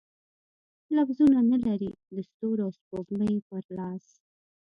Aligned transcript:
لفظونه، 0.95 1.39
نه 1.51 1.57
لري 1.65 1.91
د 2.15 2.17
ستورو 2.29 2.61
او 2.65 2.71
سپوږمۍ 2.79 3.35
په 3.47 3.55
لاس 3.77 4.05